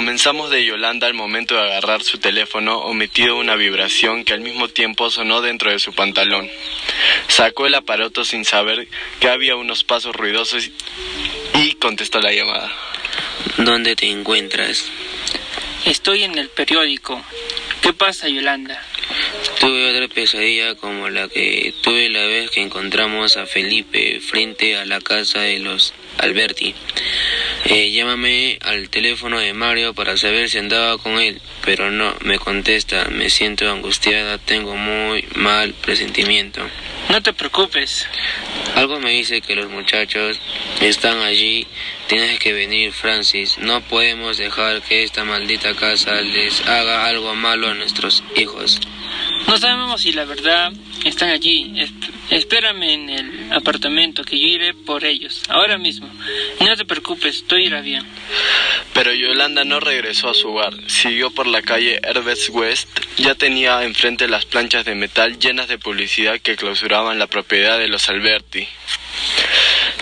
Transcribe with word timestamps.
Comenzamos 0.00 0.48
de 0.48 0.64
Yolanda 0.64 1.06
al 1.06 1.12
momento 1.12 1.54
de 1.54 1.60
agarrar 1.60 2.02
su 2.02 2.16
teléfono 2.16 2.78
omitido 2.78 3.36
una 3.36 3.54
vibración 3.54 4.24
que 4.24 4.32
al 4.32 4.40
mismo 4.40 4.68
tiempo 4.68 5.10
sonó 5.10 5.42
dentro 5.42 5.70
de 5.70 5.78
su 5.78 5.92
pantalón. 5.92 6.48
Sacó 7.28 7.66
el 7.66 7.74
aparato 7.74 8.24
sin 8.24 8.46
saber 8.46 8.88
que 9.20 9.28
había 9.28 9.56
unos 9.56 9.84
pasos 9.84 10.16
ruidosos 10.16 10.70
y 11.52 11.74
contestó 11.74 12.18
la 12.22 12.32
llamada. 12.32 12.72
¿Dónde 13.58 13.94
te 13.94 14.10
encuentras? 14.10 14.86
Estoy 15.84 16.24
en 16.24 16.38
el 16.38 16.48
periódico. 16.48 17.22
¿Qué 17.82 17.92
pasa, 17.92 18.26
Yolanda? 18.26 18.82
Tuve 19.58 19.90
otra 19.90 20.08
pesadilla 20.08 20.74
como 20.74 21.10
la 21.10 21.28
que 21.28 21.74
tuve 21.82 22.08
la 22.08 22.24
vez 22.26 22.50
que 22.50 22.62
encontramos 22.62 23.36
a 23.36 23.46
Felipe 23.46 24.20
frente 24.20 24.76
a 24.76 24.84
la 24.84 25.00
casa 25.00 25.40
de 25.40 25.58
los 25.58 25.92
Alberti. 26.18 26.74
Eh, 27.66 27.90
llámame 27.90 28.58
al 28.62 28.88
teléfono 28.88 29.38
de 29.38 29.52
Mario 29.52 29.94
para 29.94 30.16
saber 30.16 30.48
si 30.48 30.58
andaba 30.58 30.98
con 30.98 31.18
él, 31.18 31.40
pero 31.64 31.90
no 31.90 32.14
me 32.20 32.38
contesta. 32.38 33.06
Me 33.10 33.30
siento 33.30 33.70
angustiada, 33.70 34.38
tengo 34.38 34.76
muy 34.76 35.24
mal 35.34 35.74
presentimiento. 35.74 36.62
No 37.08 37.22
te 37.22 37.32
preocupes. 37.32 38.06
Algo 38.74 39.00
me 39.00 39.10
dice 39.10 39.40
que 39.40 39.56
los 39.56 39.68
muchachos 39.68 40.40
están 40.80 41.18
allí. 41.18 41.66
Tienes 42.06 42.38
que 42.38 42.52
venir, 42.52 42.92
Francis. 42.92 43.58
No 43.58 43.80
podemos 43.82 44.38
dejar 44.38 44.82
que 44.82 45.02
esta 45.02 45.24
maldita 45.24 45.74
casa 45.74 46.20
les 46.22 46.66
haga 46.66 47.06
algo 47.06 47.34
malo 47.34 47.68
a 47.68 47.74
nuestros 47.74 48.22
hijos. 48.36 48.80
No 49.46 49.58
sabemos 49.58 50.02
si 50.02 50.12
la 50.12 50.24
verdad 50.24 50.72
están 51.04 51.30
allí. 51.30 51.72
espérame 52.30 52.82
en 52.82 53.10
el 53.10 53.52
apartamento 53.52 54.24
que 54.24 54.38
yo 54.38 54.46
iré 54.46 54.74
por 54.74 55.04
ellos. 55.04 55.42
Ahora 55.48 55.78
mismo. 55.78 56.08
No 56.60 56.76
te 56.76 56.84
preocupes, 56.84 57.44
todo 57.46 57.58
irá 57.58 57.80
bien. 57.80 58.04
Pero 58.92 59.12
Yolanda 59.12 59.64
no 59.64 59.80
regresó 59.80 60.30
a 60.30 60.34
su 60.34 60.50
hogar. 60.50 60.74
Siguió 60.88 61.30
por 61.30 61.46
la 61.46 61.62
calle 61.62 62.00
Herbes 62.02 62.48
West. 62.50 62.88
Ya 63.16 63.34
tenía 63.34 63.82
enfrente 63.82 64.28
las 64.28 64.44
planchas 64.44 64.84
de 64.84 64.94
metal 64.94 65.38
llenas 65.38 65.68
de 65.68 65.78
publicidad 65.78 66.40
que 66.40 66.56
clausuraban 66.56 67.18
la 67.18 67.26
propiedad 67.26 67.78
de 67.78 67.88
los 67.88 68.08
Alberti. 68.08 68.68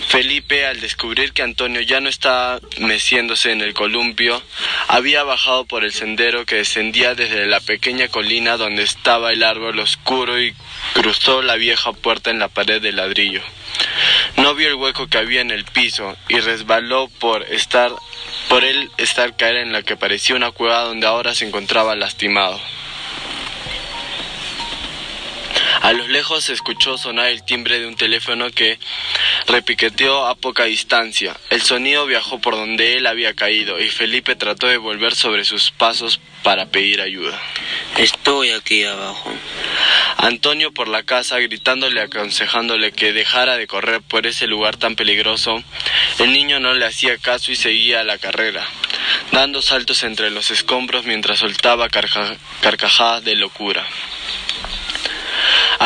Felipe, 0.09 0.65
al 0.65 0.81
descubrir 0.81 1.33
que 1.33 1.43
Antonio 1.43 1.81
ya 1.81 2.01
no 2.01 2.09
estaba 2.09 2.59
meciéndose 2.79 3.51
en 3.51 3.61
el 3.61 3.75
columpio, 3.75 4.41
había 4.87 5.21
bajado 5.21 5.65
por 5.65 5.83
el 5.83 5.93
sendero 5.93 6.47
que 6.47 6.55
descendía 6.55 7.13
desde 7.13 7.45
la 7.45 7.59
pequeña 7.59 8.07
colina 8.07 8.57
donde 8.57 8.81
estaba 8.81 9.31
el 9.31 9.43
árbol 9.43 9.77
oscuro 9.77 10.41
y 10.41 10.55
cruzó 10.93 11.43
la 11.43 11.57
vieja 11.57 11.93
puerta 11.93 12.31
en 12.31 12.39
la 12.39 12.47
pared 12.47 12.81
de 12.81 12.91
ladrillo. 12.91 13.43
No 14.37 14.55
vio 14.55 14.69
el 14.69 14.73
hueco 14.73 15.07
que 15.07 15.19
había 15.19 15.41
en 15.41 15.51
el 15.51 15.63
piso 15.63 16.17
y 16.27 16.39
resbaló 16.39 17.07
por 17.19 17.43
estar 17.43 17.91
por 18.47 18.63
él 18.63 18.89
estar 18.97 19.35
caer 19.35 19.57
en 19.57 19.71
la 19.71 19.83
que 19.83 19.95
parecía 19.95 20.35
una 20.35 20.49
cueva 20.49 20.85
donde 20.85 21.05
ahora 21.05 21.35
se 21.35 21.45
encontraba 21.45 21.95
lastimado. 21.95 22.59
A 25.89 25.93
lo 25.93 26.07
lejos 26.07 26.43
se 26.43 26.53
escuchó 26.53 26.99
sonar 26.99 27.29
el 27.29 27.43
timbre 27.43 27.79
de 27.79 27.87
un 27.87 27.95
teléfono 27.95 28.51
que 28.51 28.77
repiqueteó 29.47 30.27
a 30.27 30.35
poca 30.35 30.65
distancia. 30.65 31.35
El 31.49 31.63
sonido 31.63 32.05
viajó 32.05 32.39
por 32.39 32.53
donde 32.53 32.93
él 32.93 33.07
había 33.07 33.33
caído 33.33 33.79
y 33.79 33.89
Felipe 33.89 34.35
trató 34.35 34.67
de 34.67 34.77
volver 34.77 35.15
sobre 35.15 35.45
sus 35.45 35.71
pasos 35.71 36.19
para 36.43 36.67
pedir 36.67 37.01
ayuda. 37.01 37.41
Estoy 37.97 38.51
aquí 38.51 38.83
abajo. 38.83 39.33
Antonio 40.17 40.71
por 40.71 40.89
la 40.89 41.01
casa 41.01 41.39
gritándole 41.39 42.01
aconsejándole 42.01 42.91
que 42.91 43.11
dejara 43.11 43.57
de 43.57 43.65
correr 43.65 44.03
por 44.03 44.27
ese 44.27 44.45
lugar 44.45 44.77
tan 44.77 44.95
peligroso. 44.95 45.63
El 46.19 46.33
niño 46.33 46.59
no 46.59 46.75
le 46.75 46.85
hacía 46.85 47.17
caso 47.17 47.51
y 47.51 47.55
seguía 47.55 48.03
la 48.03 48.19
carrera, 48.19 48.63
dando 49.31 49.63
saltos 49.63 50.03
entre 50.03 50.29
los 50.29 50.51
escombros 50.51 51.05
mientras 51.05 51.39
soltaba 51.39 51.89
carcajadas 51.89 53.23
de 53.23 53.35
locura. 53.35 53.87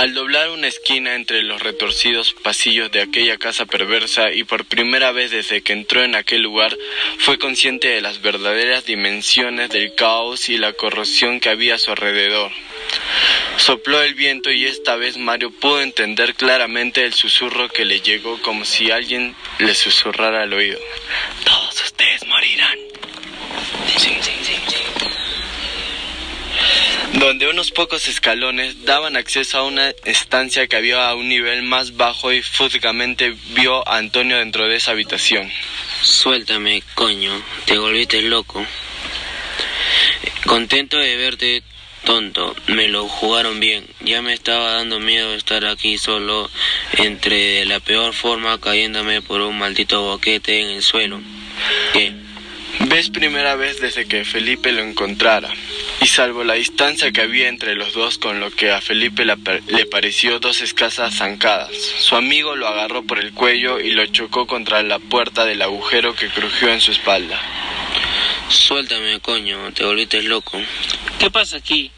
Al 0.03 0.13
doblar 0.13 0.49
una 0.49 0.67
esquina 0.67 1.15
entre 1.15 1.43
los 1.43 1.61
retorcidos 1.61 2.33
pasillos 2.33 2.91
de 2.91 3.01
aquella 3.01 3.37
casa 3.37 3.65
perversa 3.65 4.33
y 4.33 4.43
por 4.43 4.65
primera 4.65 5.13
vez 5.13 5.31
desde 5.31 5.61
que 5.61 5.71
entró 5.71 6.03
en 6.03 6.15
aquel 6.15 6.41
lugar 6.41 6.77
fue 7.19 7.39
consciente 7.39 7.87
de 7.87 8.01
las 8.01 8.21
verdaderas 8.21 8.85
dimensiones 8.85 9.69
del 9.69 9.95
caos 9.95 10.49
y 10.49 10.57
la 10.57 10.73
corrosión 10.73 11.39
que 11.39 11.47
había 11.47 11.75
a 11.75 11.77
su 11.77 11.91
alrededor. 11.91 12.51
Sopló 13.55 14.01
el 14.01 14.13
viento 14.13 14.51
y 14.51 14.65
esta 14.65 14.97
vez 14.97 15.15
Mario 15.15 15.51
pudo 15.51 15.81
entender 15.81 16.35
claramente 16.35 17.05
el 17.05 17.13
susurro 17.13 17.69
que 17.69 17.85
le 17.85 18.01
llegó 18.01 18.41
como 18.41 18.65
si 18.65 18.91
alguien 18.91 19.37
le 19.59 19.73
susurrara 19.73 20.43
al 20.43 20.51
oído. 20.51 20.79
Donde 27.23 27.47
unos 27.47 27.71
pocos 27.71 28.09
escalones 28.09 28.83
daban 28.83 29.15
acceso 29.15 29.57
a 29.57 29.63
una 29.63 29.91
estancia 30.03 30.67
que 30.67 30.75
había 30.75 31.07
a 31.07 31.15
un 31.15 31.29
nivel 31.29 31.63
más 31.63 31.95
bajo 31.95 32.33
y 32.33 32.41
fúsicamente 32.41 33.33
vio 33.55 33.87
a 33.87 33.97
Antonio 33.97 34.37
dentro 34.39 34.67
de 34.67 34.75
esa 34.75 34.91
habitación. 34.91 35.49
Suéltame, 36.01 36.83
coño, 36.95 37.31
te 37.63 37.77
volviste 37.77 38.21
loco. 38.23 38.65
Contento 40.45 40.97
de 40.97 41.15
verte 41.15 41.63
tonto, 42.03 42.57
me 42.67 42.89
lo 42.89 43.07
jugaron 43.07 43.61
bien. 43.61 43.87
Ya 44.01 44.21
me 44.21 44.33
estaba 44.33 44.73
dando 44.73 44.99
miedo 44.99 45.33
estar 45.33 45.63
aquí 45.63 45.97
solo, 45.97 46.51
entre 46.97 47.37
de 47.37 47.65
la 47.65 47.79
peor 47.79 48.13
forma 48.13 48.59
cayéndome 48.59 49.21
por 49.21 49.39
un 49.39 49.57
maldito 49.57 50.01
boquete 50.01 50.59
en 50.59 50.71
el 50.71 50.83
suelo. 50.83 51.21
¿Qué? 51.93 52.11
Ves 52.81 53.09
primera 53.09 53.55
vez 53.55 53.79
desde 53.79 54.07
que 54.07 54.25
Felipe 54.25 54.73
lo 54.73 54.81
encontrara 54.81 55.53
y 56.01 56.07
salvo 56.07 56.43
la 56.43 56.55
distancia 56.55 57.11
que 57.11 57.21
había 57.21 57.47
entre 57.47 57.75
los 57.75 57.93
dos 57.93 58.17
con 58.17 58.39
lo 58.39 58.51
que 58.51 58.71
a 58.71 58.81
Felipe 58.81 59.25
le 59.25 59.85
pareció 59.85 60.39
dos 60.39 60.61
escasas 60.61 61.15
zancadas, 61.15 61.71
su 61.75 62.15
amigo 62.15 62.55
lo 62.55 62.67
agarró 62.67 63.03
por 63.03 63.19
el 63.19 63.33
cuello 63.33 63.79
y 63.79 63.91
lo 63.91 64.05
chocó 64.07 64.47
contra 64.47 64.83
la 64.83 64.99
puerta 64.99 65.45
del 65.45 65.61
agujero 65.61 66.15
que 66.15 66.29
crujió 66.29 66.69
en 66.69 66.81
su 66.81 66.91
espalda. 66.91 67.39
Suéltame, 68.49 69.19
coño, 69.19 69.71
te 69.73 69.83
volviste 69.83 70.21
loco. 70.21 70.61
¿Qué 71.19 71.31
pasa 71.31 71.57
aquí? 71.57 71.91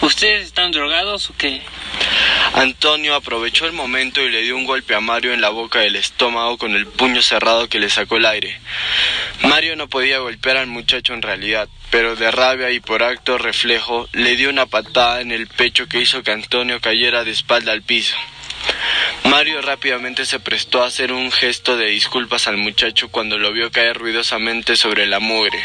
¿Ustedes 0.00 0.46
están 0.46 0.72
drogados 0.72 1.30
o 1.30 1.34
qué? 1.36 1.62
Antonio 2.54 3.14
aprovechó 3.14 3.66
el 3.66 3.72
momento 3.72 4.20
y 4.20 4.30
le 4.30 4.42
dio 4.42 4.56
un 4.56 4.64
golpe 4.64 4.94
a 4.94 5.00
Mario 5.00 5.32
en 5.32 5.40
la 5.40 5.48
boca 5.48 5.80
del 5.80 5.96
estómago 5.96 6.58
con 6.58 6.74
el 6.74 6.86
puño 6.86 7.22
cerrado 7.22 7.68
que 7.68 7.78
le 7.78 7.88
sacó 7.88 8.16
el 8.16 8.26
aire. 8.26 8.60
Mario 9.42 9.76
no 9.76 9.88
podía 9.88 10.18
golpear 10.18 10.56
al 10.56 10.66
muchacho 10.66 11.14
en 11.14 11.22
realidad, 11.22 11.68
pero 11.90 12.14
de 12.14 12.30
rabia 12.30 12.70
y 12.70 12.80
por 12.80 13.02
acto 13.02 13.38
reflejo 13.38 14.08
le 14.12 14.36
dio 14.36 14.50
una 14.50 14.66
patada 14.66 15.20
en 15.20 15.32
el 15.32 15.46
pecho 15.46 15.88
que 15.88 16.00
hizo 16.00 16.22
que 16.22 16.32
Antonio 16.32 16.80
cayera 16.80 17.24
de 17.24 17.30
espalda 17.30 17.72
al 17.72 17.82
piso. 17.82 18.16
Mario 19.24 19.62
rápidamente 19.62 20.24
se 20.24 20.40
prestó 20.40 20.82
a 20.82 20.86
hacer 20.86 21.12
un 21.12 21.32
gesto 21.32 21.76
de 21.76 21.86
disculpas 21.86 22.48
al 22.48 22.58
muchacho 22.58 23.08
cuando 23.08 23.38
lo 23.38 23.52
vio 23.52 23.70
caer 23.70 23.96
ruidosamente 23.98 24.76
sobre 24.76 25.06
la 25.06 25.20
mugre 25.20 25.64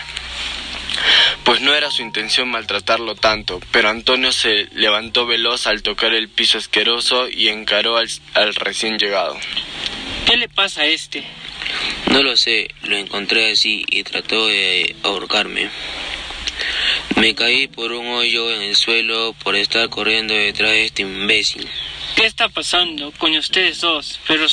pues 1.44 1.62
no 1.62 1.74
era 1.74 1.92
su 1.92 2.02
intención 2.02 2.50
maltratarlo 2.50 3.16
tanto, 3.16 3.62
pero 3.72 3.90
Antonio 3.90 4.32
se 4.32 4.68
levantó 4.74 5.26
veloz 5.26 5.68
al 5.68 5.82
tocar 5.82 6.14
el 6.14 6.30
piso 6.30 6.58
asqueroso 6.58 7.30
y 7.30 7.50
encaró 7.50 7.98
al, 7.98 8.56
recién 8.56 8.98
llegado. 8.98 9.38
¿Qué 10.26 10.38
le 10.38 10.50
pasa 10.50 10.82
a 10.82 10.86
este? 10.88 11.24
No 12.12 12.24
lo 12.24 12.36
sé, 12.38 12.70
lo 12.84 12.98
encontré 12.98 13.52
así 13.52 13.86
y 13.90 14.04
trató 14.04 14.48
de 14.48 14.96
ahorcarme. 15.04 15.70
Me 17.16 17.34
caí 17.36 17.68
por 17.68 17.92
un 17.92 18.08
hoyo 18.08 18.52
en 18.52 18.62
el 18.62 18.76
suelo 18.76 19.34
por 19.44 19.56
estar 19.56 19.90
corriendo 19.90 20.34
detrás 20.34 20.72
de 20.72 20.86
este 20.86 21.02
imbécil. 21.04 21.68
¿Qué 22.16 22.26
está 22.26 22.50
pasando 22.50 23.12
con 23.12 23.36
ustedes 23.36 23.82
dos? 23.82 24.20
Pero, 24.28 24.48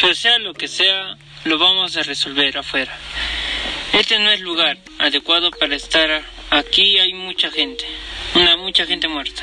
pero 0.00 0.14
sea 0.14 0.38
lo 0.38 0.54
que 0.54 0.68
sea, 0.68 1.16
lo 1.44 1.58
vamos 1.58 1.96
a 1.96 2.02
resolver 2.02 2.58
afuera. 2.58 2.98
Este 3.92 4.18
no 4.18 4.30
es 4.30 4.40
lugar 4.40 4.78
adecuado 4.98 5.50
para 5.50 5.74
estar 5.74 6.22
aquí. 6.50 6.98
Hay 6.98 7.12
mucha 7.12 7.50
gente, 7.50 7.84
una 8.34 8.56
mucha 8.56 8.86
gente 8.86 9.08
muerta. 9.08 9.42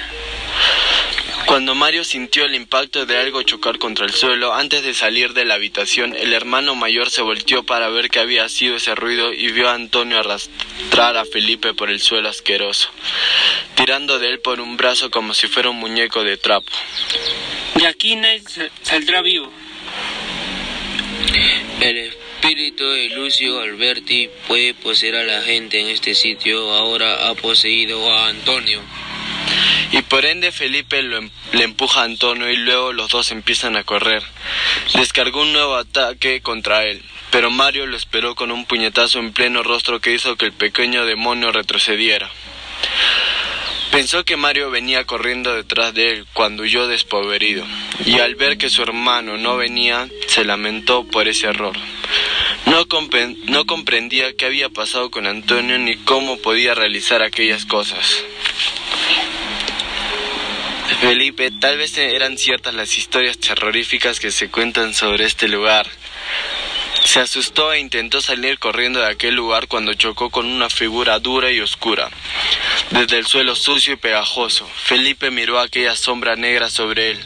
Cuando 1.45 1.75
Mario 1.75 2.03
sintió 2.03 2.43
el 2.43 2.55
impacto 2.55 3.05
de 3.05 3.17
algo 3.17 3.41
chocar 3.41 3.77
contra 3.77 4.05
el 4.05 4.13
suelo, 4.13 4.53
antes 4.53 4.83
de 4.83 4.93
salir 4.93 5.33
de 5.33 5.45
la 5.45 5.53
habitación, 5.53 6.13
el 6.13 6.33
hermano 6.33 6.75
mayor 6.75 7.09
se 7.09 7.21
volteó 7.21 7.63
para 7.63 7.87
ver 7.87 8.09
qué 8.09 8.19
había 8.19 8.49
sido 8.49 8.75
ese 8.75 8.95
ruido 8.95 9.31
y 9.31 9.51
vio 9.53 9.69
a 9.69 9.73
Antonio 9.73 10.19
arrastrar 10.19 11.15
a 11.15 11.23
Felipe 11.23 11.73
por 11.73 11.89
el 11.89 12.01
suelo 12.01 12.27
asqueroso, 12.27 12.89
tirando 13.75 14.19
de 14.19 14.29
él 14.29 14.39
por 14.39 14.59
un 14.59 14.75
brazo 14.75 15.09
como 15.09 15.33
si 15.33 15.47
fuera 15.47 15.69
un 15.69 15.77
muñeco 15.77 16.23
de 16.23 16.35
trapo. 16.35 16.71
De 17.75 17.87
aquí 17.87 18.17
nadie 18.17 18.43
saldrá 18.81 19.21
vivo. 19.21 19.49
El 21.79 22.16
espíritu 22.47 22.89
de 22.89 23.09
Lucio 23.09 23.59
Alberti 23.59 24.29
puede 24.47 24.73
poseer 24.73 25.17
a 25.17 25.23
la 25.23 25.41
gente 25.41 25.81
en 25.81 25.89
este 25.89 26.15
sitio. 26.15 26.71
Ahora 26.71 27.27
ha 27.27 27.35
poseído 27.35 28.09
a 28.09 28.29
Antonio. 28.29 28.81
Y 29.91 30.01
por 30.03 30.25
ende 30.25 30.53
Felipe 30.53 30.99
em-, 30.99 31.29
le 31.51 31.63
empuja 31.65 32.01
a 32.01 32.05
Antonio 32.05 32.49
y 32.49 32.55
luego 32.55 32.93
los 32.93 33.09
dos 33.09 33.31
empiezan 33.31 33.75
a 33.75 33.83
correr. 33.83 34.23
Descargó 34.93 35.41
un 35.41 35.51
nuevo 35.51 35.75
ataque 35.75 36.39
contra 36.39 36.85
él, 36.85 37.03
pero 37.31 37.51
Mario 37.51 37.85
lo 37.85 37.97
esperó 37.97 38.33
con 38.35 38.53
un 38.53 38.65
puñetazo 38.65 39.19
en 39.19 39.33
pleno 39.33 39.61
rostro 39.61 39.99
que 39.99 40.13
hizo 40.13 40.37
que 40.37 40.45
el 40.45 40.53
pequeño 40.53 41.05
demonio 41.05 41.51
retrocediera. 41.51 42.31
Pensó 43.91 44.23
que 44.23 44.37
Mario 44.37 44.69
venía 44.69 45.05
corriendo 45.05 45.53
detrás 45.53 45.93
de 45.93 46.11
él 46.11 46.27
cuando 46.33 46.63
huyó 46.63 46.87
despavorido, 46.87 47.65
y 48.05 48.19
al 48.19 48.35
ver 48.35 48.57
que 48.57 48.69
su 48.69 48.83
hermano 48.83 49.37
no 49.37 49.57
venía, 49.57 50.07
se 50.27 50.45
lamentó 50.45 51.05
por 51.05 51.27
ese 51.27 51.47
error. 51.47 51.75
No, 52.67 52.85
no 53.45 53.65
comprendía 53.65 54.35
qué 54.35 54.45
había 54.45 54.67
pasado 54.67 55.09
con 55.09 55.25
Antonio 55.25 55.79
ni 55.79 55.95
cómo 55.95 56.37
podía 56.39 56.75
realizar 56.75 57.21
aquellas 57.21 57.65
cosas. 57.65 58.25
Felipe, 60.99 61.49
tal 61.51 61.77
vez 61.77 61.97
eran 61.97 62.37
ciertas 62.37 62.73
las 62.73 62.97
historias 62.97 63.37
terroríficas 63.37 64.19
que 64.19 64.31
se 64.31 64.49
cuentan 64.49 64.93
sobre 64.93 65.23
este 65.23 65.47
lugar. 65.47 65.87
Se 67.05 67.21
asustó 67.21 67.71
e 67.71 67.79
intentó 67.79 68.19
salir 68.19 68.59
corriendo 68.59 68.99
de 68.99 69.11
aquel 69.11 69.33
lugar 69.33 69.69
cuando 69.69 69.93
chocó 69.93 70.29
con 70.29 70.45
una 70.45 70.69
figura 70.69 71.19
dura 71.19 71.51
y 71.51 71.61
oscura. 71.61 72.09
Desde 72.91 73.17
el 73.17 73.25
suelo 73.25 73.55
sucio 73.55 73.93
y 73.93 73.97
pegajoso, 73.97 74.67
Felipe 74.83 75.31
miró 75.31 75.59
aquella 75.59 75.95
sombra 75.95 76.35
negra 76.35 76.69
sobre 76.69 77.11
él. 77.11 77.25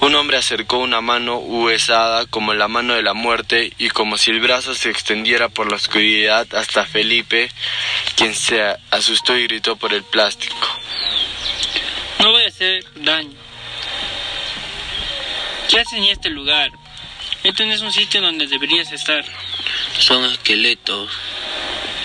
Un 0.00 0.14
hombre 0.14 0.36
acercó 0.36 0.78
una 0.78 1.00
mano 1.00 1.38
huesada 1.38 2.26
como 2.26 2.54
la 2.54 2.68
mano 2.68 2.94
de 2.94 3.02
la 3.02 3.14
muerte 3.14 3.72
y 3.78 3.88
como 3.88 4.16
si 4.16 4.30
el 4.30 4.40
brazo 4.40 4.74
se 4.74 4.90
extendiera 4.90 5.48
por 5.48 5.68
la 5.70 5.76
oscuridad 5.76 6.46
hasta 6.54 6.86
Felipe, 6.86 7.50
quien 8.14 8.34
se 8.34 8.62
asustó 8.90 9.36
y 9.36 9.44
gritó 9.44 9.76
por 9.76 9.92
el 9.92 10.04
plástico. 10.04 10.54
No 12.20 12.30
voy 12.30 12.44
a 12.44 12.48
hacer 12.48 12.84
daño. 12.94 13.36
¿Qué 15.68 15.80
hacen 15.80 16.04
en 16.04 16.10
este 16.10 16.30
lugar? 16.30 16.70
Este 17.42 17.66
no 17.66 17.74
es 17.74 17.82
un 17.82 17.92
sitio 17.92 18.20
donde 18.20 18.46
deberías 18.46 18.92
estar. 18.92 19.24
Son 19.98 20.24
esqueletos. 20.24 21.10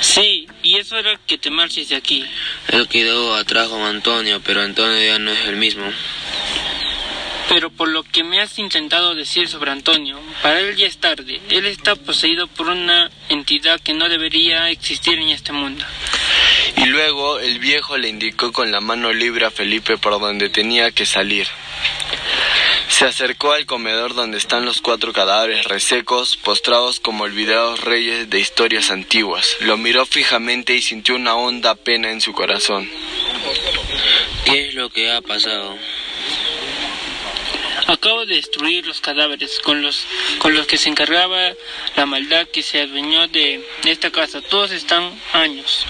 Sí, 0.01 0.48
y 0.63 0.78
eso 0.78 0.98
era 0.98 1.18
que 1.25 1.38
te 1.38 1.50
marches 1.50 1.90
de 1.90 1.95
aquí. 1.95 2.25
Él 2.68 2.88
quedó 2.88 3.36
atrás 3.36 3.69
con 3.69 3.81
Antonio, 3.84 4.42
pero 4.44 4.62
Antonio 4.62 5.01
ya 5.01 5.18
no 5.19 5.31
es 5.31 5.45
el 5.48 5.56
mismo. 5.56 5.86
Pero 7.50 7.69
por 7.69 7.90
lo 7.90 8.04
que 8.04 8.24
me 8.24 8.40
has 8.40 8.57
intentado 8.57 9.16
decir 9.16 9.48
sobre 9.48 9.72
Antonio, 9.72 10.19
para 10.42 10.60
él 10.60 10.75
ya 10.75 10.88
es 10.88 10.98
tarde. 10.98 11.42
Él 11.50 11.66
está 11.66 11.95
poseído 11.95 12.48
por 12.48 12.68
una 12.68 13.12
entidad 13.30 13.80
que 13.80 13.94
no 13.94 14.10
debería 14.10 14.69
existir 14.69 15.19
en 15.19 15.30
este 15.30 15.51
mundo. 15.51 15.86
Y 16.78 16.86
luego 16.86 17.40
el 17.40 17.60
viejo 17.60 17.98
le 17.98 18.10
indicó 18.10 18.51
con 18.51 18.72
la 18.72 18.81
mano 18.81 19.13
libre 19.13 19.45
a 19.45 19.51
Felipe 19.51 19.98
por 19.98 20.19
donde 20.19 20.50
tenía 20.50 20.92
que 20.92 21.06
salir. 21.06 21.48
Se 22.90 23.06
acercó 23.06 23.54
al 23.54 23.66
comedor 23.66 24.13
donde 24.13 24.38
están 24.38 24.66
los 24.66 24.81
cuatro 24.81 25.13
cadáveres 25.13 25.66
resecos, 25.66 26.38
postrados 26.38 27.00
como 27.00 27.24
olvidados 27.24 27.81
reyes 27.81 28.30
de 28.30 28.40
historias 28.40 28.92
antiguas. 28.92 29.57
Lo 29.62 29.78
miró 29.78 30.06
fijamente 30.06 30.75
y 30.75 30.81
sintió 30.81 31.16
una 31.16 31.36
honda 31.36 31.75
pena 31.75 32.12
en 32.12 32.22
su 32.22 32.34
corazón. 32.34 32.90
¿Qué 34.45 34.68
es 34.68 34.75
lo 34.75 34.90
que 34.90 35.12
ha 35.12 35.22
pasado? 35.22 35.75
Acabo 37.88 38.25
de 38.25 38.35
destruir 38.35 38.85
los 38.85 39.01
cadáveres 39.01 39.59
con 39.59 39.81
los, 39.81 40.06
con 40.39 40.53
los 40.53 40.68
que 40.68 40.77
se 40.77 40.89
encargaba 40.89 41.53
la 41.95 42.06
maldad 42.06 42.47
que 42.47 42.63
se 42.63 42.81
adueñó 42.81 43.27
de 43.27 43.65
esta 43.85 44.12
casa. 44.12 44.41
Todos 44.41 44.71
están 44.71 45.13
años. 45.33 45.85